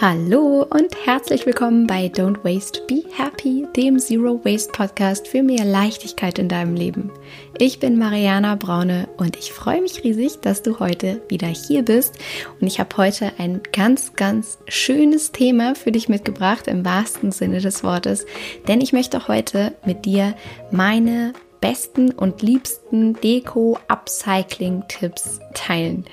Hallo 0.00 0.64
und 0.70 0.94
herzlich 1.06 1.44
willkommen 1.44 1.88
bei 1.88 2.06
Don't 2.06 2.44
Waste, 2.44 2.82
Be 2.86 3.02
Happy, 3.16 3.66
dem 3.74 3.98
Zero 3.98 4.40
Waste 4.44 4.70
Podcast 4.70 5.26
für 5.26 5.42
mehr 5.42 5.64
Leichtigkeit 5.64 6.38
in 6.38 6.48
deinem 6.48 6.76
Leben. 6.76 7.10
Ich 7.58 7.80
bin 7.80 7.98
Mariana 7.98 8.54
Braune 8.54 9.08
und 9.16 9.36
ich 9.36 9.52
freue 9.52 9.82
mich 9.82 10.04
riesig, 10.04 10.38
dass 10.40 10.62
du 10.62 10.78
heute 10.78 11.20
wieder 11.28 11.48
hier 11.48 11.82
bist. 11.82 12.16
Und 12.60 12.68
ich 12.68 12.78
habe 12.78 12.96
heute 12.96 13.32
ein 13.38 13.60
ganz, 13.72 14.14
ganz 14.14 14.58
schönes 14.68 15.32
Thema 15.32 15.74
für 15.74 15.90
dich 15.90 16.08
mitgebracht, 16.08 16.68
im 16.68 16.84
wahrsten 16.84 17.32
Sinne 17.32 17.60
des 17.60 17.82
Wortes. 17.82 18.24
Denn 18.68 18.80
ich 18.80 18.92
möchte 18.92 19.26
heute 19.26 19.74
mit 19.84 20.04
dir 20.04 20.36
meine 20.70 21.32
besten 21.60 22.12
und 22.12 22.40
liebsten 22.40 23.14
Deko-Upcycling-Tipps 23.14 25.40
teilen. 25.54 26.04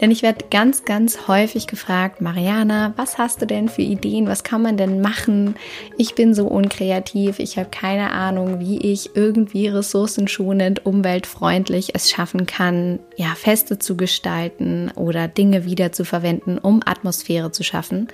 Denn 0.00 0.10
ich 0.10 0.22
werde 0.22 0.46
ganz, 0.50 0.84
ganz 0.84 1.28
häufig 1.28 1.66
gefragt, 1.66 2.20
Mariana, 2.20 2.94
was 2.96 3.18
hast 3.18 3.42
du 3.42 3.46
denn 3.46 3.68
für 3.68 3.82
Ideen? 3.82 4.26
Was 4.26 4.44
kann 4.44 4.62
man 4.62 4.76
denn 4.76 5.00
machen? 5.00 5.56
Ich 5.98 6.14
bin 6.14 6.34
so 6.34 6.46
unkreativ. 6.46 7.38
Ich 7.38 7.58
habe 7.58 7.68
keine 7.70 8.12
Ahnung, 8.12 8.60
wie 8.60 8.78
ich 8.78 9.14
irgendwie 9.14 9.68
ressourcenschonend, 9.68 10.86
umweltfreundlich 10.86 11.94
es 11.94 12.10
schaffen 12.10 12.46
kann, 12.46 12.98
ja, 13.16 13.34
Feste 13.34 13.78
zu 13.78 13.96
gestalten 13.96 14.90
oder 14.94 15.28
Dinge 15.28 15.64
wieder 15.64 15.92
zu 15.92 16.04
verwenden, 16.04 16.58
um 16.58 16.80
Atmosphäre 16.84 17.52
zu 17.52 17.62
schaffen. 17.62 18.08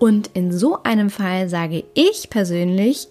Und 0.00 0.30
in 0.34 0.50
so 0.50 0.82
einem 0.82 1.10
Fall 1.10 1.48
sage 1.48 1.84
ich 1.94 2.30
persönlich, 2.30 3.08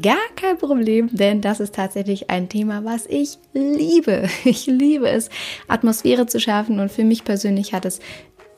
Gar 0.00 0.16
kein 0.36 0.58
Problem, 0.58 1.08
denn 1.12 1.40
das 1.40 1.60
ist 1.60 1.74
tatsächlich 1.74 2.30
ein 2.30 2.48
Thema, 2.48 2.84
was 2.84 3.06
ich 3.06 3.38
liebe. 3.52 4.28
Ich 4.44 4.66
liebe 4.66 5.08
es, 5.08 5.28
Atmosphäre 5.68 6.26
zu 6.26 6.40
schaffen 6.40 6.80
und 6.80 6.90
für 6.90 7.04
mich 7.04 7.24
persönlich 7.24 7.72
hat 7.72 7.84
es 7.84 8.00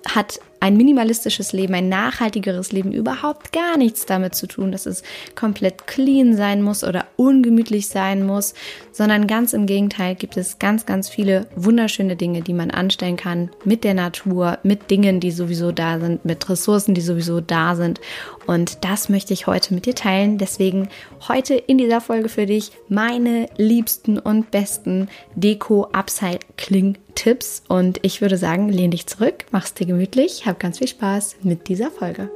hat 0.07 0.41
ein 0.61 0.77
minimalistisches 0.77 1.53
Leben, 1.53 1.75
ein 1.75 1.89
nachhaltigeres 1.89 2.73
Leben 2.73 2.93
überhaupt 2.93 3.53
gar 3.53 3.77
nichts 3.77 4.07
damit 4.07 4.35
zu 4.35 4.47
tun, 4.47 4.73
dass 4.73 4.87
es 4.87 5.03
komplett 5.35 5.87
clean 5.87 6.37
sein 6.37 6.63
muss 6.63 6.85
oder 6.85 7.07
ungemütlich 7.17 7.89
sein 7.89 8.25
muss, 8.25 8.55
sondern 8.93 9.27
ganz 9.27 9.53
im 9.53 9.67
Gegenteil 9.67 10.15
gibt 10.15 10.37
es 10.37 10.59
ganz, 10.59 10.87
ganz 10.87 11.09
viele 11.09 11.47
wunderschöne 11.57 12.17
Dinge, 12.17 12.43
die 12.43 12.55
man 12.55 12.71
anstellen 12.71 13.17
kann 13.17 13.51
mit 13.65 13.85
der 13.85 13.95
Natur, 13.95 14.59
mit 14.63 14.91
Dingen, 14.91 15.21
die 15.21 15.31
sowieso 15.31 15.73
da 15.73 15.99
sind, 15.99 16.25
mit 16.25 16.49
Ressourcen, 16.49 16.95
die 16.95 17.01
sowieso 17.01 17.41
da 17.41 17.75
sind. 17.75 18.01
Und 18.47 18.85
das 18.85 19.09
möchte 19.09 19.33
ich 19.33 19.47
heute 19.47 19.75
mit 19.75 19.87
dir 19.87 19.95
teilen. 19.95 20.39
Deswegen 20.39 20.89
heute 21.29 21.55
in 21.55 21.79
dieser 21.79 22.01
Folge 22.01 22.29
für 22.29 22.47
dich 22.47 22.73
meine 22.89 23.49
liebsten 23.57 24.19
und 24.19 24.51
besten 24.51 25.09
Deko-Upcycling 25.35 26.97
Tipps 27.15 27.63
und 27.69 28.01
ich 28.03 28.21
würde 28.21 28.37
sagen, 28.37 28.69
lehn 28.69 28.91
dich 28.91 29.07
zurück, 29.07 29.47
mach's 29.51 29.75
dir 29.75 29.87
gemütlich, 29.87 30.47
hab 30.55 30.61
ganz 30.61 30.79
viel 30.79 30.87
Spaß 30.87 31.39
mit 31.43 31.67
dieser 31.67 31.91
Folge. 31.91 32.31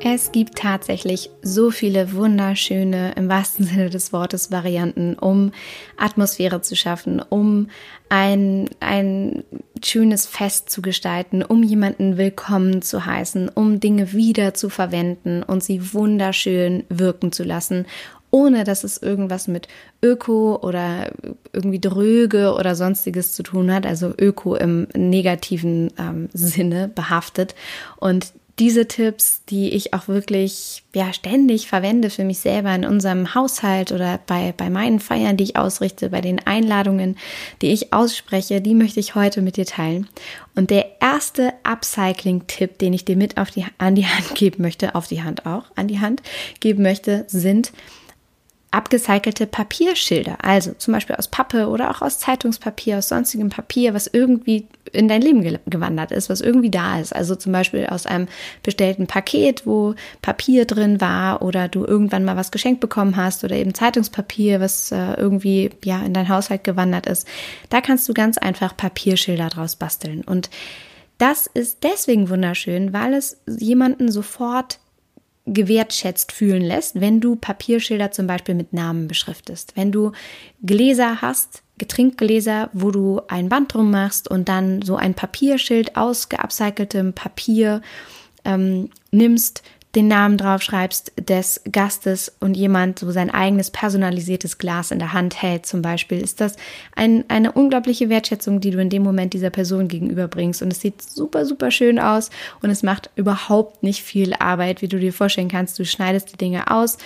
Es 0.00 0.32
gibt 0.32 0.56
tatsächlich 0.56 1.28
so 1.42 1.70
viele 1.70 2.14
wunderschöne, 2.14 3.12
im 3.16 3.28
wahrsten 3.28 3.66
Sinne 3.66 3.90
des 3.90 4.12
Wortes, 4.14 4.50
Varianten, 4.50 5.14
um 5.14 5.52
Atmosphäre 5.98 6.62
zu 6.62 6.76
schaffen, 6.76 7.20
um 7.20 7.68
ein, 8.08 8.70
ein 8.80 9.44
schönes 9.84 10.24
Fest 10.24 10.70
zu 10.70 10.80
gestalten, 10.80 11.42
um 11.42 11.62
jemanden 11.62 12.16
willkommen 12.16 12.80
zu 12.80 13.04
heißen, 13.04 13.50
um 13.50 13.80
Dinge 13.80 14.14
wieder 14.14 14.54
zu 14.54 14.70
verwenden 14.70 15.42
und 15.42 15.62
sie 15.62 15.92
wunderschön 15.92 16.84
wirken 16.88 17.32
zu 17.32 17.44
lassen 17.44 17.84
ohne 18.30 18.64
dass 18.64 18.84
es 18.84 18.98
irgendwas 18.98 19.48
mit 19.48 19.68
Öko 20.02 20.56
oder 20.62 21.10
irgendwie 21.52 21.80
dröge 21.80 22.54
oder 22.54 22.74
sonstiges 22.74 23.32
zu 23.32 23.42
tun 23.42 23.72
hat, 23.72 23.86
also 23.86 24.12
Öko 24.18 24.54
im 24.54 24.88
negativen 24.94 25.92
ähm, 25.98 26.28
Sinne 26.32 26.88
behaftet. 26.88 27.54
Und 27.96 28.32
diese 28.58 28.88
Tipps, 28.88 29.44
die 29.48 29.70
ich 29.70 29.94
auch 29.94 30.08
wirklich 30.08 30.82
ja 30.94 31.12
ständig 31.12 31.68
verwende 31.68 32.10
für 32.10 32.24
mich 32.24 32.40
selber 32.40 32.74
in 32.74 32.84
unserem 32.84 33.34
Haushalt 33.34 33.92
oder 33.92 34.18
bei, 34.26 34.52
bei 34.56 34.68
meinen 34.68 34.98
Feiern, 34.98 35.36
die 35.36 35.44
ich 35.44 35.56
ausrichte, 35.56 36.10
bei 36.10 36.20
den 36.20 36.44
Einladungen, 36.44 37.16
die 37.62 37.72
ich 37.72 37.92
ausspreche, 37.92 38.60
die 38.60 38.74
möchte 38.74 38.98
ich 38.98 39.14
heute 39.14 39.42
mit 39.42 39.56
dir 39.56 39.66
teilen. 39.66 40.08
Und 40.56 40.70
der 40.70 41.00
erste 41.00 41.52
Upcycling-Tipp, 41.62 42.78
den 42.78 42.92
ich 42.92 43.04
dir 43.04 43.16
mit 43.16 43.38
auf 43.38 43.50
die, 43.50 43.64
an 43.78 43.94
die 43.94 44.06
Hand 44.06 44.34
geben 44.34 44.62
möchte, 44.62 44.94
auf 44.94 45.06
die 45.06 45.22
Hand 45.22 45.46
auch, 45.46 45.64
an 45.76 45.86
die 45.86 46.00
Hand 46.00 46.22
geben 46.58 46.82
möchte, 46.82 47.24
sind 47.28 47.72
abgecycelte 48.70 49.46
Papierschilder, 49.46 50.36
also 50.42 50.72
zum 50.72 50.92
Beispiel 50.92 51.16
aus 51.16 51.28
Pappe 51.28 51.68
oder 51.68 51.90
auch 51.90 52.02
aus 52.02 52.18
Zeitungspapier, 52.18 52.98
aus 52.98 53.08
sonstigem 53.08 53.48
Papier, 53.48 53.94
was 53.94 54.06
irgendwie 54.06 54.66
in 54.92 55.08
dein 55.08 55.22
Leben 55.22 55.58
gewandert 55.66 56.12
ist, 56.12 56.28
was 56.28 56.42
irgendwie 56.42 56.70
da 56.70 57.00
ist. 57.00 57.14
Also 57.14 57.34
zum 57.34 57.52
Beispiel 57.52 57.86
aus 57.86 58.04
einem 58.04 58.28
bestellten 58.62 59.06
Paket, 59.06 59.66
wo 59.66 59.94
Papier 60.20 60.66
drin 60.66 61.00
war 61.00 61.40
oder 61.40 61.68
du 61.68 61.84
irgendwann 61.84 62.24
mal 62.24 62.36
was 62.36 62.50
geschenkt 62.50 62.80
bekommen 62.80 63.16
hast 63.16 63.42
oder 63.42 63.56
eben 63.56 63.74
Zeitungspapier, 63.74 64.60
was 64.60 64.92
äh, 64.92 65.14
irgendwie 65.14 65.70
ja 65.82 66.02
in 66.02 66.12
dein 66.12 66.28
Haushalt 66.28 66.64
gewandert 66.64 67.06
ist. 67.06 67.26
Da 67.70 67.80
kannst 67.80 68.06
du 68.08 68.14
ganz 68.14 68.36
einfach 68.36 68.76
Papierschilder 68.76 69.48
draus 69.48 69.76
basteln 69.76 70.22
und 70.22 70.50
das 71.18 71.48
ist 71.48 71.78
deswegen 71.82 72.28
wunderschön, 72.28 72.92
weil 72.92 73.12
es 73.12 73.38
jemanden 73.46 74.12
sofort 74.12 74.78
gewertschätzt 75.52 76.32
fühlen 76.32 76.62
lässt, 76.62 77.00
wenn 77.00 77.20
du 77.20 77.36
Papierschilder 77.36 78.10
zum 78.10 78.26
Beispiel 78.26 78.54
mit 78.54 78.72
Namen 78.72 79.08
beschriftest. 79.08 79.76
Wenn 79.76 79.92
du 79.92 80.12
Gläser 80.62 81.20
hast, 81.20 81.62
Getrinkgläser, 81.78 82.70
wo 82.72 82.90
du 82.90 83.20
ein 83.28 83.48
Band 83.48 83.72
drum 83.74 83.90
machst 83.90 84.28
und 84.28 84.48
dann 84.48 84.82
so 84.82 84.96
ein 84.96 85.14
Papierschild 85.14 85.96
aus 85.96 86.28
geupcyceltem 86.28 87.12
Papier 87.12 87.82
ähm, 88.44 88.90
nimmst, 89.10 89.62
den 89.98 90.06
Namen 90.06 90.38
draufschreibst 90.38 91.10
des 91.18 91.60
Gastes 91.72 92.32
und 92.38 92.56
jemand 92.56 93.00
so 93.00 93.10
sein 93.10 93.30
eigenes 93.30 93.72
personalisiertes 93.72 94.56
Glas 94.56 94.92
in 94.92 95.00
der 95.00 95.12
Hand 95.12 95.42
hält 95.42 95.66
zum 95.66 95.82
Beispiel, 95.82 96.20
ist 96.20 96.40
das 96.40 96.54
ein, 96.94 97.24
eine 97.26 97.50
unglaubliche 97.50 98.08
Wertschätzung, 98.08 98.60
die 98.60 98.70
du 98.70 98.78
in 98.78 98.90
dem 98.90 99.02
Moment 99.02 99.34
dieser 99.34 99.50
Person 99.50 99.88
gegenüberbringst. 99.88 100.62
Und 100.62 100.72
es 100.72 100.80
sieht 100.80 101.02
super, 101.02 101.44
super 101.44 101.72
schön 101.72 101.98
aus 101.98 102.30
und 102.62 102.70
es 102.70 102.84
macht 102.84 103.10
überhaupt 103.16 103.82
nicht 103.82 104.04
viel 104.04 104.34
Arbeit, 104.34 104.82
wie 104.82 104.88
du 104.88 105.00
dir 105.00 105.12
vorstellen 105.12 105.48
kannst. 105.48 105.76
Du 105.80 105.84
schneidest 105.84 106.32
die 106.32 106.38
Dinge 106.38 106.70
aus, 106.70 106.98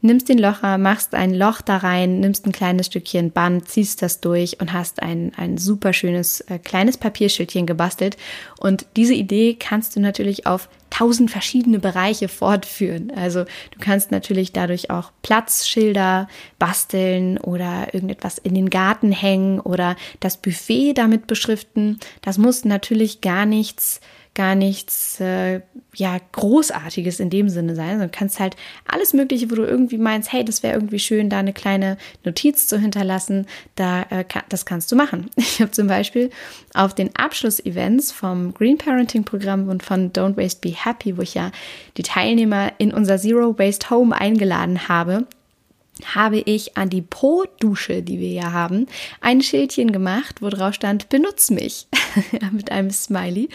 nimmst 0.00 0.28
den 0.28 0.38
Locher, 0.38 0.78
machst 0.78 1.14
ein 1.14 1.34
Loch 1.34 1.60
da 1.60 1.78
rein, 1.78 2.20
nimmst 2.20 2.46
ein 2.46 2.52
kleines 2.52 2.86
Stückchen 2.86 3.32
Band, 3.32 3.68
ziehst 3.68 4.02
das 4.02 4.20
durch 4.20 4.60
und 4.60 4.72
hast 4.72 5.02
ein, 5.02 5.32
ein 5.36 5.58
super 5.58 5.92
schönes 5.92 6.40
äh, 6.42 6.58
kleines 6.58 6.96
Papierschildchen 6.96 7.66
gebastelt. 7.66 8.16
Und 8.58 8.86
diese 8.96 9.14
Idee 9.14 9.56
kannst 9.58 9.96
du 9.96 10.00
natürlich 10.00 10.46
auf 10.46 10.68
tausend 10.90 11.30
verschiedene 11.30 11.78
Bereiche 11.78 12.28
fortführen. 12.28 13.12
Also 13.14 13.44
du 13.44 13.78
kannst 13.80 14.10
natürlich 14.10 14.52
dadurch 14.52 14.90
auch 14.90 15.12
Platzschilder 15.22 16.28
basteln 16.58 17.38
oder 17.38 17.92
irgendetwas 17.92 18.38
in 18.38 18.54
den 18.54 18.70
Garten 18.70 19.12
hängen 19.12 19.60
oder 19.60 19.96
das 20.20 20.36
Buffet 20.36 20.94
damit 20.94 21.26
beschriften. 21.26 21.98
Das 22.22 22.38
muss 22.38 22.64
natürlich 22.64 23.20
gar 23.20 23.46
nichts 23.46 24.00
gar 24.34 24.54
nichts 24.54 25.20
äh, 25.20 25.60
ja 25.94 26.18
großartiges 26.32 27.20
in 27.20 27.30
dem 27.30 27.48
Sinne 27.48 27.74
sein, 27.74 27.90
sondern 27.90 28.10
kannst 28.10 28.38
halt 28.38 28.56
alles 28.86 29.12
Mögliche, 29.12 29.50
wo 29.50 29.56
du 29.56 29.64
irgendwie 29.64 29.98
meinst, 29.98 30.32
hey, 30.32 30.44
das 30.44 30.62
wäre 30.62 30.74
irgendwie 30.74 30.98
schön, 30.98 31.28
da 31.28 31.38
eine 31.38 31.52
kleine 31.52 31.96
Notiz 32.24 32.68
zu 32.68 32.78
hinterlassen, 32.78 33.46
da 33.74 34.02
äh, 34.10 34.24
kann, 34.24 34.44
das 34.48 34.64
kannst 34.66 34.92
du 34.92 34.96
machen. 34.96 35.30
Ich 35.58 35.62
habe 35.62 35.72
zum 35.72 35.88
Beispiel 35.88 36.30
auf 36.74 36.94
den 36.94 37.16
Abschlussevents 37.16 38.12
vom 38.12 38.54
Green 38.54 38.78
Parenting 38.78 39.24
Programm 39.24 39.68
und 39.68 39.82
von 39.82 40.12
Don't 40.12 40.36
Waste 40.36 40.60
Be 40.60 40.72
Happy, 40.72 41.16
wo 41.16 41.22
ich 41.22 41.34
ja 41.34 41.50
die 41.96 42.02
Teilnehmer 42.02 42.72
in 42.78 42.92
unser 42.92 43.18
Zero 43.18 43.58
Waste 43.58 43.90
Home 43.90 44.14
eingeladen 44.14 44.88
habe, 44.88 45.26
habe 46.14 46.38
ich 46.38 46.76
an 46.76 46.90
die 46.90 47.02
Pro-Dusche, 47.02 48.02
die 48.02 48.18
wir 48.18 48.30
ja 48.30 48.52
haben, 48.52 48.86
ein 49.20 49.42
Schildchen 49.42 49.92
gemacht, 49.92 50.40
wo 50.40 50.48
drauf 50.48 50.74
stand, 50.74 51.08
benutz 51.08 51.50
mich 51.50 51.86
mit 52.52 52.70
einem 52.70 52.90
Smiley, 52.90 53.48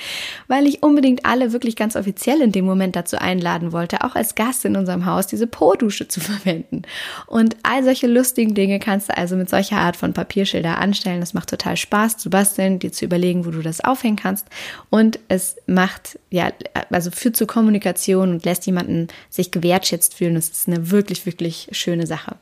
weil 0.47 0.67
ich 0.67 0.83
unbedingt 0.83 1.25
alle 1.25 1.53
wirklich 1.53 1.75
ganz 1.75 1.95
offiziell 1.95 2.41
in 2.41 2.51
dem 2.51 2.65
Moment 2.65 2.95
dazu 2.95 3.17
einladen 3.17 3.71
wollte, 3.71 4.03
auch 4.03 4.15
als 4.15 4.35
Gast 4.35 4.65
in 4.65 4.75
unserem 4.75 5.05
Haus 5.05 5.27
diese 5.27 5.47
Pro-Dusche 5.47 6.07
zu 6.07 6.19
verwenden. 6.21 6.83
Und 7.27 7.55
all 7.63 7.83
solche 7.83 8.07
lustigen 8.07 8.53
Dinge 8.53 8.79
kannst 8.79 9.09
du 9.09 9.17
also 9.17 9.35
mit 9.35 9.49
solcher 9.49 9.77
Art 9.77 9.95
von 9.95 10.13
Papierschilder 10.13 10.77
anstellen. 10.77 11.19
Das 11.19 11.33
macht 11.33 11.49
total 11.49 11.77
Spaß 11.77 12.17
zu 12.17 12.29
basteln, 12.29 12.79
dir 12.79 12.91
zu 12.91 13.05
überlegen, 13.05 13.45
wo 13.45 13.51
du 13.51 13.61
das 13.61 13.81
aufhängen 13.81 14.17
kannst. 14.17 14.47
Und 14.89 15.19
es 15.27 15.55
macht, 15.67 16.19
ja, 16.29 16.51
also 16.89 17.11
führt 17.11 17.35
zur 17.35 17.47
Kommunikation 17.47 18.31
und 18.31 18.45
lässt 18.45 18.65
jemanden 18.65 19.07
sich 19.29 19.51
gewertschätzt 19.51 20.15
fühlen. 20.15 20.35
Das 20.35 20.49
ist 20.49 20.67
eine 20.67 20.91
wirklich, 20.91 21.25
wirklich 21.25 21.69
schöne 21.71 22.07
Sache. 22.07 22.32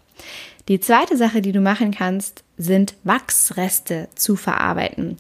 Die 0.68 0.80
zweite 0.80 1.18
Sache, 1.18 1.42
die 1.42 1.52
du 1.52 1.62
machen 1.62 1.92
kannst, 1.92 2.44
sind 2.58 2.96
Wachsreste 3.04 4.08
zu 4.16 4.36
verarbeiten. 4.36 5.18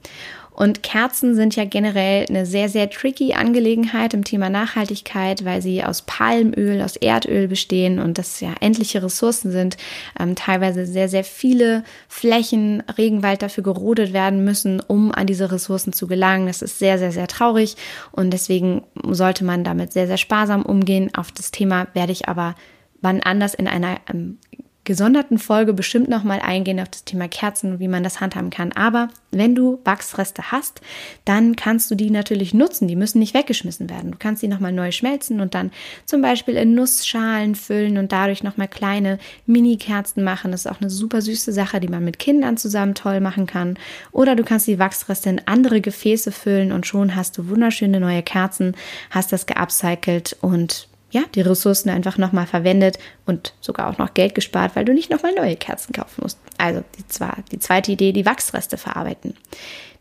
Und 0.54 0.84
Kerzen 0.84 1.34
sind 1.34 1.56
ja 1.56 1.66
generell 1.66 2.26
eine 2.30 2.46
sehr, 2.46 2.68
sehr 2.70 2.90
tricky 2.90 3.34
Angelegenheit 3.34 4.14
im 4.14 4.24
Thema 4.24 4.50
Nachhaltigkeit, 4.50 5.46
weil 5.46 5.62
sie 5.62 5.84
aus 5.84 6.04
Palmöl, 6.04 6.82
aus 6.82 6.98
Erdöl 6.98 7.48
bestehen 7.48 8.00
und 8.00 8.18
das 8.18 8.42
ja 8.42 8.54
endliche 8.60 9.02
Ressourcen 9.02 9.52
sind. 9.52 9.78
Ähm, 10.20 10.36
teilweise 10.36 10.86
sehr, 10.86 11.08
sehr 11.08 11.24
viele 11.24 11.84
Flächen, 12.10 12.84
Regenwald 12.98 13.42
dafür 13.42 13.64
gerodet 13.64 14.14
werden 14.14 14.44
müssen, 14.44 14.82
um 14.82 15.12
an 15.14 15.26
diese 15.26 15.52
Ressourcen 15.52 15.94
zu 15.94 16.06
gelangen. 16.06 16.48
Das 16.48 16.62
ist 16.62 16.80
sehr, 16.80 17.00
sehr, 17.00 17.14
sehr 17.14 17.28
traurig 17.28 17.76
und 18.12 18.32
deswegen 18.32 18.84
sollte 19.10 19.46
man 19.46 19.64
damit 19.64 19.94
sehr, 19.94 20.08
sehr 20.08 20.18
sparsam 20.18 20.64
umgehen. 20.64 21.12
Auf 21.16 21.32
das 21.32 21.52
Thema 21.52 21.88
werde 21.94 22.12
ich 22.12 22.28
aber 22.28 22.56
wann 23.02 23.22
anders 23.22 23.54
in 23.54 23.68
einer 23.68 23.98
ähm, 24.14 24.38
gesonderten 24.84 25.38
Folge 25.38 25.74
bestimmt 25.74 26.10
nochmal 26.10 26.40
eingehen 26.40 26.80
auf 26.80 26.90
das 26.90 27.04
Thema 27.04 27.28
Kerzen 27.28 27.74
und 27.74 27.80
wie 27.80 27.88
man 27.88 28.04
das 28.04 28.20
handhaben 28.20 28.50
kann. 28.50 28.72
Aber 28.72 29.10
wenn 29.30 29.54
du 29.54 29.80
Wachsreste 29.86 30.52
hast, 30.52 30.82
dann 31.24 31.56
kannst 31.56 31.92
du 31.92 31.96
die 31.96 32.10
natürlich 32.10 32.56
nutzen. 32.56 32.88
Die 32.88 32.96
müssen 32.96 33.20
nicht 33.20 33.36
weggeschmissen 33.36 33.90
werden. 33.92 34.12
Du 34.12 34.18
kannst 34.18 34.42
die 34.42 34.48
nochmal 34.48 34.72
neu 34.72 34.92
schmelzen 34.92 35.40
und 35.40 35.54
dann 35.54 35.72
zum 36.06 36.24
Beispiel 36.24 36.56
in 36.56 36.74
Nussschalen 36.74 37.54
füllen 37.54 38.00
und 38.00 38.12
dadurch 38.12 38.42
nochmal 38.42 38.68
kleine 38.68 39.20
Mini-Kerzen 39.46 40.24
machen. 40.24 40.52
Das 40.52 40.66
ist 40.66 40.72
auch 40.72 40.82
eine 40.82 40.90
super 40.90 41.22
süße 41.22 41.54
Sache, 41.54 41.80
die 41.80 41.88
man 41.88 42.04
mit 42.04 42.18
Kindern 42.18 42.58
zusammen 42.58 42.96
toll 42.96 43.20
machen 43.20 43.46
kann. 43.46 43.78
Oder 44.12 44.36
du 44.36 44.44
kannst 44.44 44.68
die 44.68 44.80
Wachsreste 44.80 45.30
in 45.30 45.42
andere 45.46 45.82
Gefäße 45.82 46.32
füllen 46.32 46.72
und 46.72 46.88
schon 46.88 47.16
hast 47.16 47.38
du 47.38 47.50
wunderschöne 47.50 48.00
neue 48.00 48.24
Kerzen, 48.24 48.76
hast 49.12 49.32
das 49.32 49.46
geupcycelt 49.46 50.38
und 50.42 50.88
ja, 51.12 51.24
die 51.36 51.42
Ressourcen 51.42 51.90
einfach 51.90 52.18
nochmal 52.18 52.48
verwendet 52.48 52.98
und 53.26 53.54
sogar 53.62 53.90
auch 53.90 53.98
noch 53.98 54.14
Geld 54.14 54.34
gespart, 54.34 54.76
weil 54.76 54.86
du 54.86 54.94
nicht 54.94 55.12
nochmal 55.12 55.34
neue 55.34 55.58
Kerzen 55.58 55.94
kaufen 55.94 56.22
musst. 56.24 56.40
Also 56.58 56.84
die, 56.98 57.08
zwar, 57.08 57.38
die 57.52 57.60
zweite 57.60 57.92
Idee, 57.92 58.14
die 58.14 58.26
Wachsreste 58.26 58.78
verarbeiten. 58.78 59.36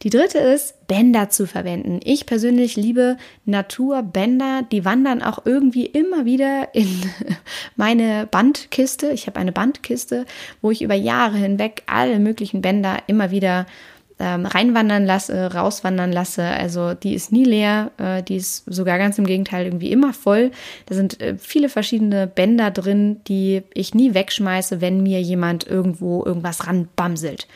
Die 0.02 0.10
dritte 0.10 0.38
ist, 0.38 0.86
Bänder 0.86 1.28
zu 1.28 1.46
verwenden. 1.46 2.00
Ich 2.02 2.24
persönlich 2.24 2.76
liebe 2.76 3.18
Naturbänder. 3.44 4.62
Die 4.70 4.86
wandern 4.86 5.22
auch 5.22 5.44
irgendwie 5.44 5.84
immer 5.84 6.24
wieder 6.24 6.74
in 6.74 6.88
meine 7.76 8.26
Bandkiste. 8.30 9.10
Ich 9.10 9.26
habe 9.26 9.38
eine 9.38 9.52
Bandkiste, 9.52 10.24
wo 10.62 10.70
ich 10.70 10.80
über 10.80 10.94
Jahre 10.94 11.36
hinweg 11.36 11.82
alle 11.86 12.18
möglichen 12.18 12.62
Bänder 12.62 12.98
immer 13.08 13.30
wieder 13.30 13.66
ähm, 14.20 14.46
reinwandern 14.46 15.04
lasse, 15.06 15.52
rauswandern 15.52 16.12
lasse. 16.12 16.44
Also 16.44 16.94
die 16.94 17.14
ist 17.14 17.32
nie 17.32 17.44
leer, 17.44 17.90
äh, 17.96 18.22
die 18.22 18.36
ist 18.36 18.64
sogar 18.66 18.98
ganz 18.98 19.18
im 19.18 19.26
Gegenteil 19.26 19.64
irgendwie 19.64 19.90
immer 19.90 20.12
voll. 20.12 20.52
Da 20.86 20.94
sind 20.94 21.20
äh, 21.20 21.36
viele 21.38 21.68
verschiedene 21.68 22.26
Bänder 22.26 22.70
drin, 22.70 23.22
die 23.26 23.62
ich 23.74 23.94
nie 23.94 24.14
wegschmeiße, 24.14 24.80
wenn 24.80 25.02
mir 25.02 25.20
jemand 25.22 25.66
irgendwo 25.66 26.24
irgendwas 26.24 26.66
ranbamselt. 26.66 27.48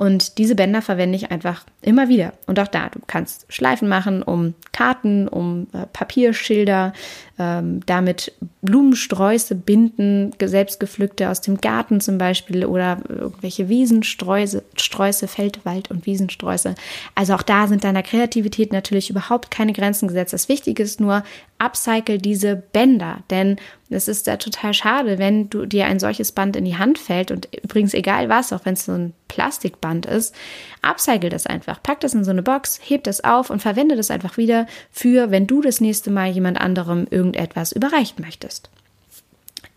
Und 0.00 0.38
diese 0.38 0.54
Bänder 0.54 0.80
verwende 0.80 1.16
ich 1.16 1.30
einfach 1.30 1.64
immer 1.82 2.08
wieder. 2.08 2.32
Und 2.46 2.58
auch 2.58 2.68
da, 2.68 2.88
du 2.88 3.00
kannst 3.06 3.44
Schleifen 3.52 3.86
machen 3.86 4.22
um 4.22 4.54
Karten, 4.72 5.28
um 5.28 5.66
äh, 5.74 5.84
Papierschilder, 5.92 6.94
ähm, 7.40 7.80
damit 7.86 8.34
Blumensträuße 8.60 9.54
binden, 9.54 10.32
selbstgepflückte 10.38 11.30
aus 11.30 11.40
dem 11.40 11.58
Garten 11.58 12.02
zum 12.02 12.18
Beispiel 12.18 12.66
oder 12.66 12.98
irgendwelche 13.08 13.70
Wiesensträuße, 13.70 14.62
Sträuße, 14.76 15.26
Feld, 15.26 15.64
Wald 15.64 15.90
und 15.90 16.04
Wiesensträuße. 16.04 16.74
Also 17.14 17.32
auch 17.32 17.42
da 17.42 17.66
sind 17.66 17.82
deiner 17.82 18.02
Kreativität 18.02 18.72
natürlich 18.72 19.08
überhaupt 19.08 19.50
keine 19.50 19.72
Grenzen 19.72 20.06
gesetzt. 20.08 20.34
Das 20.34 20.50
Wichtige 20.50 20.82
ist 20.82 21.00
nur, 21.00 21.22
upcycle 21.60 22.18
diese 22.18 22.56
Bänder, 22.56 23.18
denn 23.28 23.56
es 23.90 24.08
ist 24.08 24.26
ja 24.26 24.36
total 24.36 24.72
schade, 24.72 25.18
wenn 25.18 25.50
du 25.50 25.66
dir 25.66 25.86
ein 25.86 25.98
solches 25.98 26.32
Band 26.32 26.56
in 26.56 26.64
die 26.64 26.78
Hand 26.78 26.98
fällt 26.98 27.30
und 27.30 27.48
übrigens 27.62 27.92
egal 27.92 28.28
was, 28.28 28.52
auch 28.52 28.64
wenn 28.64 28.74
es 28.74 28.86
so 28.86 28.92
ein 28.92 29.12
Plastikband 29.28 30.06
ist, 30.06 30.34
upcycle 30.80 31.28
das 31.28 31.46
einfach, 31.46 31.82
pack 31.82 32.00
das 32.00 32.14
in 32.14 32.24
so 32.24 32.30
eine 32.30 32.42
Box, 32.42 32.80
heb 32.82 33.04
das 33.04 33.22
auf 33.22 33.50
und 33.50 33.60
verwende 33.60 33.96
das 33.96 34.10
einfach 34.10 34.38
wieder 34.38 34.66
für, 34.90 35.30
wenn 35.30 35.46
du 35.46 35.60
das 35.60 35.80
nächste 35.80 36.10
Mal 36.10 36.30
jemand 36.30 36.60
anderem 36.60 37.06
irgendetwas 37.34 37.72
überreichen 37.72 38.24
möchtest. 38.24 38.70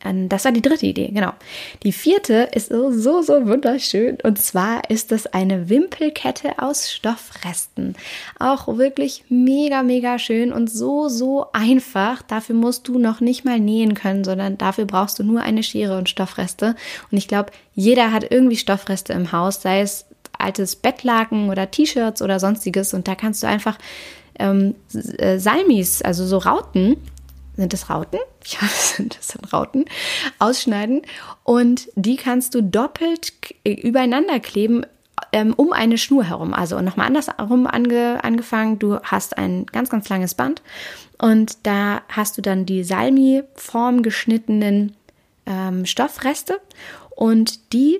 Ähm, 0.03 0.29
das 0.29 0.45
war 0.45 0.51
die 0.51 0.61
dritte 0.61 0.85
Idee, 0.85 1.09
genau. 1.13 1.31
Die 1.83 1.91
vierte 1.91 2.49
ist 2.53 2.69
so, 2.69 2.91
so, 2.91 3.21
so 3.21 3.47
wunderschön. 3.47 4.17
Und 4.23 4.39
zwar 4.39 4.89
ist 4.89 5.11
das 5.11 5.27
eine 5.27 5.69
Wimpelkette 5.69 6.59
aus 6.59 6.91
Stoffresten. 6.91 7.95
Auch 8.39 8.67
wirklich 8.77 9.23
mega, 9.29 9.83
mega 9.83 10.19
schön 10.19 10.51
und 10.51 10.69
so, 10.69 11.07
so 11.09 11.47
einfach. 11.53 12.21
Dafür 12.21 12.55
musst 12.55 12.87
du 12.87 12.99
noch 12.99 13.21
nicht 13.21 13.45
mal 13.45 13.59
nähen 13.59 13.93
können, 13.93 14.23
sondern 14.23 14.57
dafür 14.57 14.85
brauchst 14.85 15.19
du 15.19 15.23
nur 15.23 15.41
eine 15.41 15.63
Schere 15.63 15.97
und 15.97 16.09
Stoffreste. 16.09 16.75
Und 17.11 17.17
ich 17.17 17.27
glaube, 17.27 17.51
jeder 17.75 18.11
hat 18.11 18.29
irgendwie 18.29 18.57
Stoffreste 18.57 19.13
im 19.13 19.31
Haus, 19.31 19.61
sei 19.61 19.81
es 19.81 20.05
altes 20.37 20.75
Bettlaken 20.75 21.49
oder 21.49 21.71
T-Shirts 21.71 22.21
oder 22.21 22.39
sonstiges. 22.39 22.93
Und 22.93 23.07
da 23.07 23.15
kannst 23.15 23.43
du 23.43 23.47
einfach 23.47 23.77
ähm, 24.39 24.75
äh, 25.17 25.37
Salmis, 25.37 26.01
also 26.01 26.25
so 26.25 26.39
Rauten, 26.39 26.97
sind 27.55 27.73
das 27.73 27.89
Rauten? 27.89 28.19
Ja, 28.45 28.59
das 28.61 29.27
sind 29.27 29.53
Rauten, 29.53 29.85
ausschneiden 30.39 31.01
und 31.43 31.89
die 31.95 32.15
kannst 32.15 32.55
du 32.55 32.61
doppelt 32.61 33.33
übereinander 33.63 34.39
kleben 34.39 34.85
ähm, 35.31 35.53
um 35.55 35.73
eine 35.73 35.97
Schnur 35.97 36.23
herum. 36.23 36.53
Also 36.53 36.81
nochmal 36.81 37.07
andersherum 37.07 37.67
ange, 37.67 38.23
angefangen. 38.23 38.79
Du 38.79 38.99
hast 39.03 39.37
ein 39.37 39.65
ganz, 39.67 39.89
ganz 39.89 40.09
langes 40.09 40.35
Band 40.35 40.61
und 41.17 41.57
da 41.63 42.01
hast 42.09 42.37
du 42.37 42.41
dann 42.41 42.65
die 42.65 42.83
Salmi-Form 42.83 44.03
geschnittenen 44.03 44.95
ähm, 45.45 45.85
Stoffreste 45.85 46.59
und 47.15 47.73
die 47.73 47.99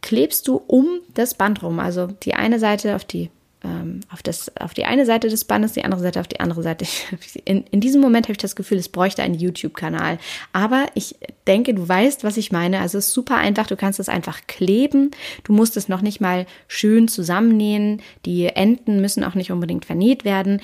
klebst 0.00 0.48
du 0.48 0.56
um 0.66 1.00
das 1.14 1.34
Band 1.34 1.62
rum. 1.62 1.78
Also 1.78 2.06
die 2.06 2.34
eine 2.34 2.58
Seite 2.58 2.96
auf 2.96 3.04
die 3.04 3.30
ähm, 3.64 4.00
auf, 4.12 4.22
das, 4.22 4.54
auf 4.56 4.74
die 4.74 4.84
eine 4.84 5.06
Seite 5.06 5.28
des 5.28 5.44
Bandes, 5.44 5.72
die 5.72 5.84
andere 5.84 6.00
Seite 6.00 6.20
auf 6.20 6.28
die 6.28 6.40
andere 6.40 6.62
Seite. 6.62 6.86
In, 7.44 7.64
in 7.70 7.80
diesem 7.80 8.00
Moment 8.00 8.26
habe 8.26 8.32
ich 8.32 8.38
das 8.38 8.56
Gefühl, 8.56 8.78
es 8.78 8.88
bräuchte 8.88 9.22
einen 9.22 9.34
YouTube-Kanal. 9.34 10.18
Aber 10.52 10.86
ich 10.94 11.16
denke, 11.46 11.74
du 11.74 11.88
weißt, 11.88 12.24
was 12.24 12.36
ich 12.36 12.52
meine. 12.52 12.80
Also 12.80 12.98
es 12.98 13.08
ist 13.08 13.14
super 13.14 13.36
einfach. 13.36 13.66
Du 13.66 13.76
kannst 13.76 14.00
es 14.00 14.08
einfach 14.08 14.46
kleben. 14.46 15.10
Du 15.44 15.52
musst 15.52 15.76
es 15.76 15.88
noch 15.88 16.02
nicht 16.02 16.20
mal 16.20 16.46
schön 16.68 17.08
zusammennähen. 17.08 18.02
Die 18.26 18.46
Enden 18.46 19.00
müssen 19.00 19.24
auch 19.24 19.34
nicht 19.34 19.50
unbedingt 19.50 19.84
vernäht 19.84 20.24
werden. 20.24 20.60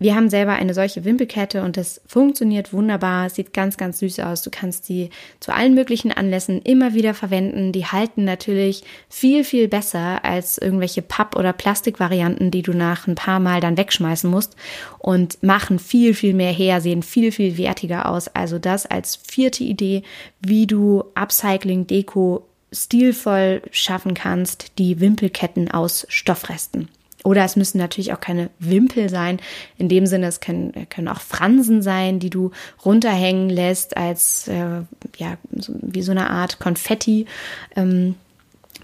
Wir 0.00 0.16
haben 0.16 0.28
selber 0.28 0.52
eine 0.52 0.74
solche 0.74 1.04
Wimpelkette 1.04 1.62
und 1.62 1.76
das 1.76 2.00
funktioniert 2.06 2.72
wunderbar, 2.72 3.30
sieht 3.30 3.52
ganz, 3.52 3.76
ganz 3.76 4.00
süß 4.00 4.20
aus. 4.20 4.42
Du 4.42 4.50
kannst 4.50 4.88
die 4.88 5.10
zu 5.38 5.54
allen 5.54 5.74
möglichen 5.74 6.10
Anlässen 6.10 6.60
immer 6.62 6.94
wieder 6.94 7.14
verwenden. 7.14 7.70
Die 7.70 7.86
halten 7.86 8.24
natürlich 8.24 8.82
viel, 9.08 9.44
viel 9.44 9.68
besser 9.68 10.24
als 10.24 10.58
irgendwelche 10.58 11.00
Papp- 11.00 11.36
oder 11.36 11.52
Plastikvarianten, 11.52 12.50
die 12.50 12.62
du 12.62 12.72
nach 12.72 13.06
ein 13.06 13.14
paar 13.14 13.38
Mal 13.38 13.60
dann 13.60 13.76
wegschmeißen 13.76 14.28
musst 14.28 14.56
und 14.98 15.40
machen 15.44 15.78
viel, 15.78 16.12
viel 16.12 16.34
mehr 16.34 16.52
her, 16.52 16.80
sehen 16.80 17.04
viel, 17.04 17.30
viel 17.30 17.56
wertiger 17.56 18.08
aus. 18.08 18.26
Also 18.28 18.58
das 18.58 18.86
als 18.86 19.14
vierte 19.16 19.62
Idee, 19.62 20.02
wie 20.40 20.66
du 20.66 21.04
Upcycling, 21.14 21.86
Deko 21.86 22.44
stilvoll 22.72 23.62
schaffen 23.70 24.14
kannst, 24.14 24.72
die 24.78 24.98
Wimpelketten 24.98 25.70
aus 25.70 26.04
Stoffresten. 26.08 26.88
Oder 27.24 27.42
es 27.44 27.56
müssen 27.56 27.78
natürlich 27.78 28.12
auch 28.12 28.20
keine 28.20 28.50
Wimpel 28.60 29.08
sein. 29.08 29.40
In 29.78 29.88
dem 29.88 30.06
Sinne, 30.06 30.26
es 30.26 30.40
können, 30.40 30.86
können 30.90 31.08
auch 31.08 31.22
Fransen 31.22 31.82
sein, 31.82 32.20
die 32.20 32.30
du 32.30 32.52
runterhängen 32.84 33.48
lässt 33.48 33.96
als 33.96 34.46
äh, 34.46 34.82
ja 35.16 35.38
wie 35.50 36.02
so 36.02 36.12
eine 36.12 36.30
Art 36.30 36.60
Konfetti. 36.60 37.26
Ähm, 37.74 38.14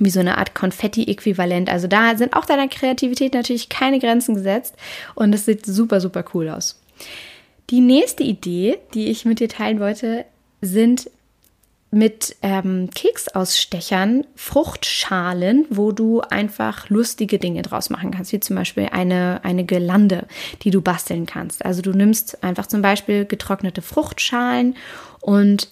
wie 0.03 0.09
so 0.09 0.21
eine 0.21 0.39
Art 0.39 0.55
Konfetti-Äquivalent. 0.55 1.69
Also 1.69 1.87
da 1.87 2.17
sind 2.17 2.35
auch 2.35 2.47
deiner 2.47 2.69
Kreativität 2.69 3.35
natürlich 3.35 3.69
keine 3.69 3.99
Grenzen 3.99 4.35
gesetzt 4.35 4.75
und 5.15 5.35
es 5.35 5.45
sieht 5.45 5.67
super, 5.67 6.01
super 6.01 6.25
cool 6.33 6.49
aus. 6.49 6.81
Die 7.69 7.81
nächste 7.81 8.23
Idee, 8.23 8.79
die 8.95 9.09
ich 9.09 9.27
mit 9.27 9.41
dir 9.41 9.49
teilen 9.49 9.79
wollte, 9.79 10.25
sind 10.63 11.11
mit 11.91 12.37
ähm, 12.43 12.89
Keksausstechern 12.95 14.25
Fruchtschalen, 14.37 15.67
wo 15.71 15.91
du 15.91 16.21
einfach 16.21 16.89
lustige 16.89 17.39
Dinge 17.39 17.63
draus 17.63 17.91
machen 17.91 18.13
kannst, 18.13 18.33
wie 18.33 18.41
zum 18.41 18.57
Beispiel 18.57 18.89
eine, 18.93 19.41
eine 19.43 19.65
Gelande, 19.65 20.27
die 20.63 20.71
du 20.71 20.83
basteln 20.83 21.27
kannst. 21.27 21.65
Also 21.65 21.83
du 21.83 21.93
nimmst 21.93 22.45
einfach 22.45 22.67
zum 22.67 22.81
Beispiel 22.81 23.25
getrocknete 23.25 23.83
Fruchtschalen 23.83 24.77
und 25.21 25.69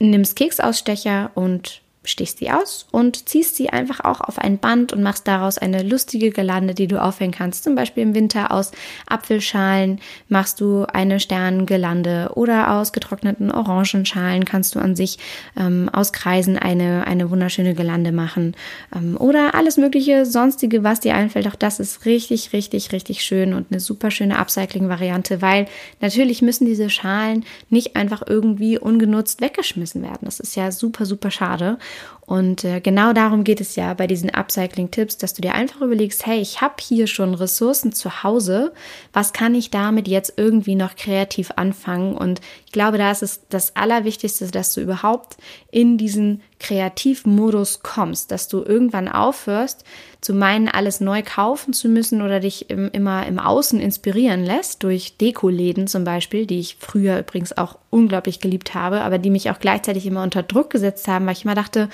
nimmst 0.00 0.36
Keksausstecher 0.36 1.30
und 1.34 1.82
stichst 2.04 2.38
sie 2.38 2.50
aus 2.50 2.86
und 2.90 3.28
ziehst 3.28 3.56
sie 3.56 3.70
einfach 3.70 4.00
auch 4.00 4.20
auf 4.20 4.38
ein 4.38 4.58
Band 4.58 4.92
und 4.92 5.02
machst 5.02 5.26
daraus 5.26 5.58
eine 5.58 5.82
lustige 5.82 6.30
Gelande, 6.30 6.74
die 6.74 6.86
du 6.86 7.02
aufhängen 7.02 7.32
kannst. 7.32 7.64
Zum 7.64 7.74
Beispiel 7.74 8.02
im 8.02 8.14
Winter 8.14 8.50
aus 8.50 8.72
Apfelschalen 9.06 10.00
machst 10.28 10.60
du 10.60 10.84
eine 10.92 11.20
Sterngelande 11.20 12.32
oder 12.34 12.72
aus 12.72 12.92
getrockneten 12.92 13.50
Orangenschalen 13.50 14.44
kannst 14.44 14.74
du 14.74 14.80
an 14.80 14.96
sich 14.96 15.18
ähm, 15.58 15.88
aus 15.92 16.12
Kreisen 16.12 16.58
eine, 16.58 17.06
eine 17.06 17.30
wunderschöne 17.30 17.74
Gelande 17.74 18.12
machen. 18.12 18.54
Ähm, 18.94 19.16
oder 19.18 19.54
alles 19.54 19.76
mögliche 19.76 20.26
sonstige, 20.26 20.84
was 20.84 21.00
dir 21.00 21.14
einfällt. 21.14 21.46
Auch 21.48 21.54
das 21.54 21.80
ist 21.80 22.04
richtig, 22.04 22.52
richtig, 22.52 22.92
richtig 22.92 23.22
schön 23.22 23.54
und 23.54 23.66
eine 23.70 23.80
super 23.80 24.10
schöne 24.10 24.38
Upcycling-Variante, 24.38 25.42
weil 25.42 25.66
natürlich 26.00 26.42
müssen 26.42 26.66
diese 26.66 26.90
Schalen 26.90 27.44
nicht 27.70 27.96
einfach 27.96 28.22
irgendwie 28.26 28.78
ungenutzt 28.78 29.40
weggeschmissen 29.40 30.02
werden. 30.02 30.20
Das 30.22 30.40
ist 30.40 30.56
ja 30.56 30.70
super, 30.70 31.06
super 31.06 31.30
schade. 31.30 31.78
Und 32.26 32.64
äh, 32.64 32.80
genau 32.80 33.12
darum 33.12 33.44
geht 33.44 33.60
es 33.60 33.76
ja 33.76 33.92
bei 33.92 34.06
diesen 34.06 34.30
Upcycling-Tipps, 34.30 35.18
dass 35.18 35.34
du 35.34 35.42
dir 35.42 35.54
einfach 35.54 35.82
überlegst, 35.82 36.24
hey, 36.24 36.40
ich 36.40 36.62
habe 36.62 36.76
hier 36.80 37.06
schon 37.06 37.34
Ressourcen 37.34 37.92
zu 37.92 38.22
Hause, 38.22 38.72
was 39.12 39.34
kann 39.34 39.54
ich 39.54 39.70
damit 39.70 40.08
jetzt 40.08 40.34
irgendwie 40.36 40.74
noch 40.74 40.96
kreativ 40.96 41.50
anfangen? 41.56 42.16
Und 42.16 42.40
glaube, 42.74 42.98
da 42.98 43.10
ist 43.10 43.22
es 43.22 43.40
das 43.48 43.74
Allerwichtigste, 43.76 44.50
dass 44.50 44.74
du 44.74 44.82
überhaupt 44.82 45.38
in 45.70 45.96
diesen 45.96 46.42
Kreativmodus 46.60 47.82
kommst, 47.82 48.30
dass 48.30 48.48
du 48.48 48.62
irgendwann 48.62 49.08
aufhörst, 49.08 49.84
zu 50.20 50.34
meinen, 50.34 50.68
alles 50.68 51.00
neu 51.00 51.22
kaufen 51.22 51.72
zu 51.72 51.88
müssen 51.88 52.20
oder 52.20 52.40
dich 52.40 52.70
im, 52.70 52.90
immer 52.92 53.26
im 53.26 53.38
Außen 53.38 53.80
inspirieren 53.80 54.44
lässt, 54.44 54.82
durch 54.82 55.16
Dekoläden 55.16 55.86
zum 55.86 56.04
Beispiel, 56.04 56.46
die 56.46 56.60
ich 56.60 56.76
früher 56.80 57.18
übrigens 57.18 57.56
auch 57.56 57.78
unglaublich 57.90 58.40
geliebt 58.40 58.74
habe, 58.74 59.02
aber 59.02 59.18
die 59.18 59.30
mich 59.30 59.50
auch 59.50 59.60
gleichzeitig 59.60 60.04
immer 60.06 60.22
unter 60.22 60.42
Druck 60.42 60.70
gesetzt 60.70 61.06
haben, 61.08 61.26
weil 61.26 61.34
ich 61.34 61.44
immer 61.44 61.54
dachte, 61.54 61.88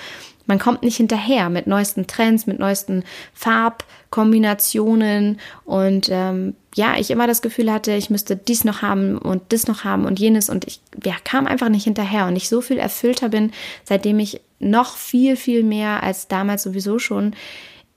man 0.51 0.59
kommt 0.59 0.83
nicht 0.83 0.97
hinterher 0.97 1.49
mit 1.49 1.65
neuesten 1.65 2.07
Trends, 2.07 2.45
mit 2.45 2.59
neuesten 2.59 3.05
Farbkombinationen. 3.33 5.39
Und 5.63 6.09
ähm, 6.11 6.55
ja, 6.75 6.97
ich 6.97 7.09
immer 7.09 7.25
das 7.25 7.41
Gefühl 7.41 7.71
hatte, 7.71 7.93
ich 7.93 8.09
müsste 8.09 8.35
dies 8.35 8.65
noch 8.65 8.81
haben 8.81 9.17
und 9.17 9.53
das 9.53 9.67
noch 9.67 9.85
haben 9.85 10.03
und 10.03 10.19
jenes. 10.19 10.49
Und 10.49 10.67
ich 10.67 10.81
ja, 11.05 11.15
kam 11.23 11.47
einfach 11.47 11.69
nicht 11.69 11.85
hinterher. 11.85 12.27
Und 12.27 12.35
ich 12.35 12.49
so 12.49 12.59
viel 12.59 12.79
erfüllter 12.79 13.29
bin, 13.29 13.53
seitdem 13.85 14.19
ich 14.19 14.41
noch 14.59 14.97
viel, 14.97 15.37
viel 15.37 15.63
mehr 15.63 16.03
als 16.03 16.27
damals 16.27 16.63
sowieso 16.63 16.99
schon 16.99 17.33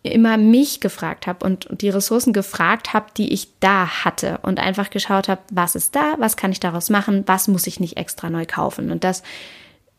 immer 0.05 0.37
mich 0.37 0.79
gefragt 0.79 1.27
habe 1.27 1.45
und 1.45 1.67
die 1.73 1.89
Ressourcen 1.89 2.33
gefragt 2.33 2.93
habe, 2.93 3.07
die 3.17 3.33
ich 3.33 3.49
da 3.59 4.05
hatte. 4.05 4.39
Und 4.43 4.61
einfach 4.61 4.91
geschaut 4.91 5.27
habe, 5.27 5.41
was 5.51 5.75
ist 5.75 5.97
da, 5.97 6.15
was 6.19 6.37
kann 6.37 6.53
ich 6.53 6.61
daraus 6.61 6.89
machen, 6.89 7.25
was 7.27 7.49
muss 7.49 7.67
ich 7.67 7.81
nicht 7.81 7.97
extra 7.97 8.31
neu 8.31 8.47
kaufen. 8.47 8.93
Und 8.93 9.03
das 9.03 9.25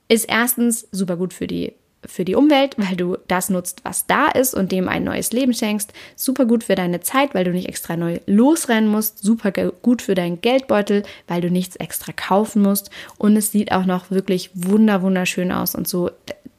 ist 0.08 0.30
erstens 0.30 0.88
super 0.94 1.18
gut 1.18 1.34
für 1.34 1.48
die 1.48 1.74
für 2.08 2.26
die 2.26 2.36
Umwelt, 2.36 2.76
weil 2.78 2.96
du 2.96 3.18
das 3.28 3.50
nutzt, 3.50 3.82
was 3.84 4.08
da 4.08 4.28
ist 4.28 4.54
und 4.54 4.72
dem 4.72 4.88
ein 4.88 5.04
neues 5.04 5.32
Leben 5.32 5.54
schenkst. 5.54 5.94
Super 6.16 6.46
gut 6.46 6.64
für 6.64 6.76
deine 6.76 7.02
Zeit, 7.02 7.34
weil 7.34 7.44
du 7.44 7.52
nicht 7.52 7.68
extra 7.68 7.96
neu 7.96 8.20
losrennen 8.26 8.90
musst. 8.90 9.20
Super 9.20 9.52
gut 9.52 10.02
für 10.02 10.16
deinen 10.16 10.42
Geldbeutel, 10.42 11.04
weil 11.28 11.42
du 11.42 11.50
nichts 11.50 11.76
extra 11.76 12.12
kaufen 12.12 12.62
musst. 12.62 12.90
Und 13.18 13.36
es 13.36 13.52
sieht 13.52 13.72
auch 13.72 13.86
noch 13.86 14.12
wirklich 14.12 14.52
wunder 14.54 15.02
wunderschön 15.02 15.52
aus 15.52 15.76
und 15.76 15.88
so 15.88 16.10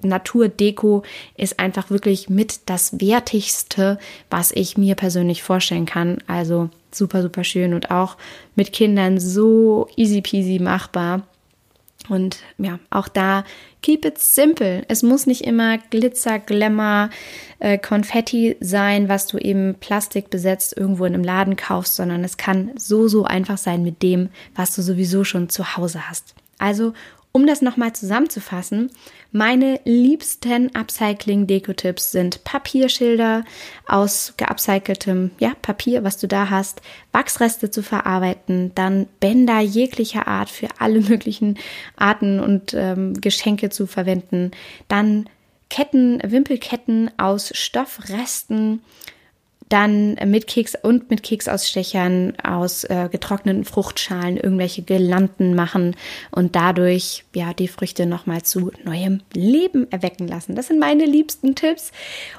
Naturdeko 0.03 1.03
ist 1.37 1.59
einfach 1.59 1.91
wirklich 1.91 2.29
mit 2.29 2.61
das 2.67 3.01
Wertigste, 3.01 3.99
was 4.31 4.53
ich 4.53 4.77
mir 4.77 4.95
persönlich 4.95 5.43
vorstellen 5.43 5.87
kann. 5.87 6.19
Also 6.27 6.71
super, 6.93 7.23
super 7.23 7.45
schön 7.45 7.75
und 7.75 7.91
auch 7.91 8.17
mit 8.55 8.73
Kindern 8.73 9.19
so 9.19 9.89
easy 9.97 10.21
peasy 10.21 10.59
machbar. 10.59 11.23
Und 12.09 12.39
ja, 12.59 12.79
auch 12.91 13.09
da 13.09 13.45
keep 13.83 14.05
it 14.05 14.19
simple. 14.19 14.85
Es 14.89 15.03
muss 15.03 15.27
nicht 15.27 15.43
immer 15.43 15.79
Glitzer, 15.79 16.39
Glamour, 16.39 17.11
äh, 17.59 17.79
Konfetti 17.79 18.57
sein, 18.61 19.09
was 19.09 19.27
du 19.27 19.39
eben 19.39 19.75
Plastik 19.77 20.31
besetzt 20.31 20.77
irgendwo 20.77 21.05
in 21.05 21.15
einem 21.15 21.25
Laden 21.25 21.57
kaufst, 21.57 21.97
sondern 21.97 22.25
es 22.25 22.37
kann 22.37 22.73
so, 22.77 23.09
so 23.09 23.25
einfach 23.25 23.59
sein 23.59 23.83
mit 23.83 24.03
dem, 24.03 24.31
was 24.55 24.75
du 24.75 24.83
sowieso 24.83 25.25
schon 25.25 25.49
zu 25.49 25.77
Hause 25.77 26.09
hast. 26.09 26.35
Also 26.59 26.93
um 27.33 27.47
das 27.47 27.61
nochmal 27.61 27.93
zusammenzufassen, 27.93 28.91
meine 29.33 29.81
liebsten 29.85 30.75
Upcycling-Deko-Tipps 30.75 32.13
sind 32.13 32.45
Papierschilder 32.45 33.45
aus 33.87 34.35
geupcyceltem 34.37 35.33
ja, 35.39 35.53
Papier, 35.61 36.05
was 36.05 36.19
du 36.19 36.27
da 36.29 36.51
hast, 36.51 36.81
Wachsreste 37.13 37.71
zu 37.71 37.83
verarbeiten, 37.83 38.73
dann 38.75 39.07
Bänder 39.21 39.61
jeglicher 39.61 40.27
Art 40.27 40.51
für 40.51 40.69
alle 40.79 41.01
möglichen 41.09 41.59
Arten 41.97 42.41
und 42.41 42.75
ähm, 42.75 43.15
Geschenke 43.21 43.71
zu 43.71 43.87
verwenden, 43.87 44.53
dann 44.89 45.29
Ketten, 45.69 46.21
Wimpelketten 46.25 47.11
aus 47.19 47.51
Stoffresten, 47.55 48.83
dann 49.69 50.15
mit 50.27 50.47
Keks 50.47 50.75
und 50.81 51.11
mit 51.11 51.23
Keksausstechern 51.23 52.35
aus 52.43 52.85
äh, 52.85 53.09
getrockneten 53.11 53.65
Fruchtschalen 53.65 54.37
irgendwelche 54.37 54.83
Gelanden 54.83 55.55
machen 55.55 55.97
und 56.31 56.55
dadurch 56.55 57.25
ja 57.35 57.53
die 57.53 57.69
Früchte 57.69 58.07
nochmal 58.07 58.43
zu 58.43 58.71
neuem 58.85 59.23
Leben 59.35 59.91
erwecken 59.91 60.29
lassen. 60.29 60.55
Das 60.55 60.69
sind 60.69 60.79
meine 60.79 61.05
liebsten 61.05 61.55
Tipps 61.55 61.91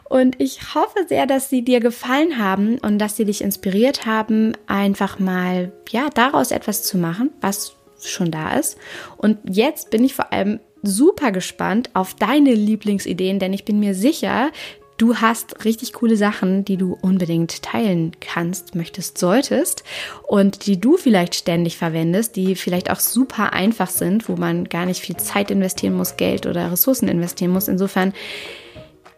und 0.05 0.39
ich 0.39 0.73
hoffe 0.73 1.05
sehr, 1.07 1.25
dass 1.25 1.49
sie 1.49 1.63
dir 1.63 1.79
gefallen 1.79 2.37
haben 2.37 2.77
und 2.79 2.99
dass 2.99 3.17
sie 3.17 3.25
dich 3.25 3.41
inspiriert 3.41 4.05
haben, 4.05 4.53
einfach 4.67 5.19
mal 5.19 5.73
ja 5.89 6.09
daraus 6.13 6.51
etwas 6.51 6.83
zu 6.83 6.97
machen, 6.97 7.31
was 7.41 7.75
schon 8.01 8.31
da 8.31 8.55
ist. 8.55 8.77
Und 9.17 9.37
jetzt 9.49 9.89
bin 9.89 10.03
ich 10.03 10.13
vor 10.13 10.31
allem 10.31 10.59
super 10.83 11.31
gespannt 11.31 11.89
auf 11.93 12.13
deine 12.13 12.53
Lieblingsideen, 12.53 13.39
denn 13.39 13.53
ich 13.53 13.65
bin 13.65 13.79
mir 13.79 13.93
sicher, 13.93 14.51
Du 14.97 15.17
hast 15.17 15.63
richtig 15.63 15.93
coole 15.93 16.17
Sachen, 16.17 16.65
die 16.65 16.75
du 16.75 16.97
unbedingt 16.99 17.61
teilen 17.61 18.13
kannst, 18.19 18.73
möchtest, 18.73 19.19
solltest 19.19 19.83
und 20.23 20.65
die 20.65 20.79
du 20.79 20.97
vielleicht 20.97 21.35
ständig 21.35 21.77
verwendest, 21.77 22.35
die 22.35 22.55
vielleicht 22.55 22.89
auch 22.89 22.99
super 22.99 23.53
einfach 23.53 23.91
sind, 23.91 24.27
wo 24.27 24.35
man 24.37 24.65
gar 24.65 24.87
nicht 24.87 24.99
viel 24.99 25.15
Zeit 25.15 25.51
investieren 25.51 25.93
muss, 25.93 26.17
Geld 26.17 26.47
oder 26.47 26.71
Ressourcen 26.71 27.07
investieren 27.09 27.51
muss. 27.51 27.67
Insofern 27.67 28.11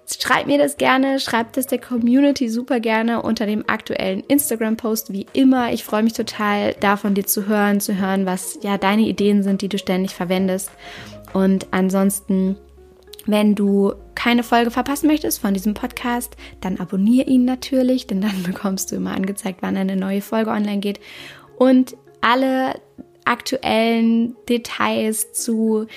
schreib 0.06 0.48
mir 0.48 0.58
das 0.58 0.76
gerne, 0.76 1.22
schreibt 1.22 1.56
es 1.56 1.68
der 1.68 1.80
Community 1.80 2.50
super 2.50 2.82
gerne 2.82 3.22
unter 3.22 3.46
dem 3.46 3.64
aktuellen 3.68 4.22
Instagram-Post, 4.28 5.14
wie 5.14 5.28
immer. 5.32 5.72
Ich 5.72 5.86
freue 5.86 6.04
mich 6.04 6.14
total, 6.14 6.76
da 6.82 6.98
von 6.98 7.14
dir 7.14 7.26
zu 7.26 7.48
hören, 7.48 7.80
zu 7.80 7.96
hören, 7.96 8.26
was 8.26 8.60
ja 8.64 8.78
deine 8.78 9.04
Ideen 9.04 9.44
sind, 9.44 9.62
die 9.62 9.70
du 9.70 9.78
ständig 9.78 10.14
verwendest. 10.14 10.72
Und 11.32 11.68
ansonsten 11.72 12.58
wenn 13.32 13.56
du 13.56 13.94
keine 14.16 14.44
Folge 14.44 14.72
verpassen 14.72 15.08
möchtest 15.08 15.40
von 15.40 15.54
diesem 15.54 15.74
Podcast, 15.74 16.36
dann 16.62 16.78
abonniere 16.78 17.28
ihn 17.28 17.46
natürlich, 17.46 18.08
denn 18.08 18.22
dann 18.22 18.44
bekommst 18.44 18.92
du 18.92 18.96
immer 18.96 19.16
angezeigt, 19.16 19.60
wann 19.62 19.78
eine 19.78 19.96
neue 19.96 20.22
Folge 20.22 20.52
online 20.52 20.80
geht. 20.80 21.00
Und 21.58 21.96
alle 22.22 22.76
aktuellen 23.26 24.36
Details 24.48 25.32
zu 25.34 25.88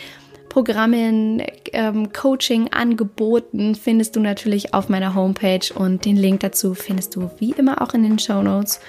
Programmen, 0.49 1.43
ähm, 1.73 2.13
Coaching-Angeboten 2.13 3.75
findest 3.75 4.17
du 4.17 4.21
natürlich 4.21 4.75
auf 4.75 4.91
meiner 4.91 5.15
Homepage 5.15 5.73
und 5.75 6.05
den 6.05 6.19
Link 6.19 6.41
dazu 6.41 6.75
findest 6.75 7.17
du 7.17 7.31
wie 7.39 7.53
immer 7.53 7.81
auch 7.81 7.95
in 7.95 8.03
den 8.03 8.19
Show 8.19 8.43
Notes. 8.43 8.81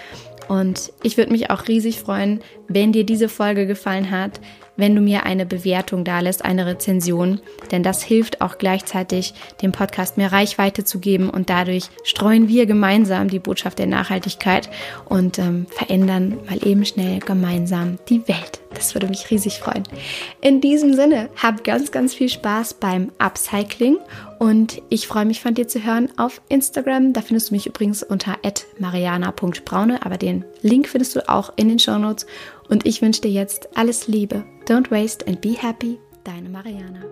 Und 0.50 0.92
ich 1.04 1.16
würde 1.16 1.32
mich 1.32 1.52
auch 1.52 1.70
riesig 1.70 2.02
freuen, 2.02 2.42
wenn 2.68 2.92
dir 2.92 3.06
diese 3.06 3.30
Folge 3.30 3.66
gefallen 3.66 4.12
hat, 4.12 4.42
wenn 4.76 4.96
du 4.96 5.02
mir 5.02 5.24
eine 5.24 5.46
Bewertung 5.46 6.04
da 6.04 6.20
lässt, 6.20 6.44
eine 6.44 6.66
Rezension, 6.66 7.42
denn 7.72 7.84
das 7.84 8.04
hilft 8.04 8.42
auch 8.42 8.58
gleichzeitig, 8.58 9.34
dem 9.62 9.72
Podcast 9.72 10.18
mehr 10.18 10.32
Reichweite 10.32 10.84
zu 10.84 11.00
geben 11.00 11.30
und 11.30 11.50
dadurch 11.50 11.90
streuen 12.04 12.48
wir 12.48 12.66
gemeinsam 12.66 13.28
die 13.28 13.40
Botschaft 13.40 13.80
der 13.80 13.88
Nachhaltigkeit 13.88 14.70
und 15.06 15.40
ähm, 15.40 15.68
verändern 15.70 16.38
mal 16.50 16.66
eben 16.66 16.86
schnell 16.86 17.20
gemeinsam 17.20 17.98
die 18.10 18.28
Welt. 18.28 18.62
Das 18.74 18.96
würde 18.96 19.08
mich 19.08 19.30
riesig 19.30 19.60
freuen. 19.60 19.84
In 20.42 20.62
diesem 20.62 20.94
Sinne, 20.94 21.30
hab 21.42 21.64
ganz, 21.64 21.92
ganz 21.92 22.14
viel 22.16 22.30
Spaß 22.30 22.76
beim 22.76 23.12
Upcycling 23.20 23.98
und 24.40 24.82
ich 24.90 25.08
freue 25.08 25.26
mich 25.26 25.42
von 25.42 25.54
dir 25.54 25.68
zu 25.68 25.84
hören 25.84 26.10
auf 26.18 26.42
Instagram. 26.50 27.14
Da 27.14 27.22
findest 27.22 27.50
du 27.50 27.56
mich 27.56 27.68
übrigens 27.68 28.04
unter 28.04 28.38
mariana.braune, 28.80 30.06
aber 30.06 30.18
den 30.18 30.44
Link 30.62 30.90
findest 30.90 31.16
du 31.16 31.30
auch 31.30 31.54
in 31.56 31.70
den 31.70 31.80
Shownotes. 31.80 32.26
Und 32.70 32.86
ich 32.86 33.02
wünsche 33.02 33.22
dir 33.22 33.32
jetzt 33.32 33.70
alles 33.76 34.08
Liebe. 34.08 34.44
Don't 34.68 34.90
waste 34.92 35.28
and 35.28 35.42
be 35.42 35.54
happy. 35.58 36.00
Deine 36.24 36.50
Mariana. 36.50 37.04